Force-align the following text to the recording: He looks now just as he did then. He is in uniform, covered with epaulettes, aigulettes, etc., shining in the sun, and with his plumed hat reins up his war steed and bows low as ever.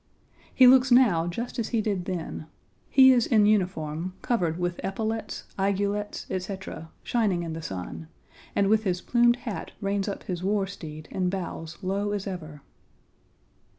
He 0.51 0.65
looks 0.65 0.89
now 0.91 1.27
just 1.27 1.59
as 1.59 1.67
he 1.69 1.79
did 1.79 2.05
then. 2.05 2.47
He 2.89 3.11
is 3.11 3.27
in 3.27 3.45
uniform, 3.45 4.15
covered 4.23 4.57
with 4.57 4.79
epaulettes, 4.83 5.43
aigulettes, 5.59 6.25
etc., 6.31 6.89
shining 7.03 7.43
in 7.43 7.53
the 7.53 7.61
sun, 7.61 8.07
and 8.55 8.67
with 8.67 8.83
his 8.83 8.99
plumed 8.99 9.35
hat 9.35 9.73
reins 9.79 10.07
up 10.07 10.23
his 10.23 10.41
war 10.43 10.65
steed 10.65 11.07
and 11.11 11.29
bows 11.29 11.77
low 11.83 12.13
as 12.13 12.25
ever. 12.25 12.63